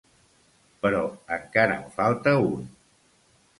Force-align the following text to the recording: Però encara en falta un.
Però 0.85 1.01
encara 1.37 1.77
en 1.83 1.93
falta 1.99 2.35
un. 2.49 2.67